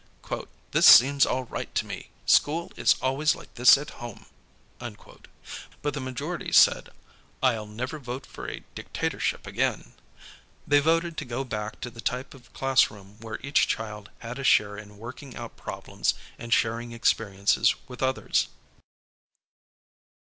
[0.71, 2.09] "This seems all right to me.
[2.25, 4.25] School is always like this at home."'
[4.79, 5.19] Bui
[5.91, 6.89] the majority said,
[7.43, 9.93] "rU never vote for a dictatorship again.'"
[10.65, 14.43] They voted to go back to the type of classroom where each child had a
[14.43, 18.47] share in working out problems and sharing experiences with others.